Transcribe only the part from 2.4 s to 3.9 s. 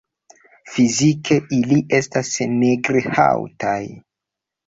nigr-haŭtaj.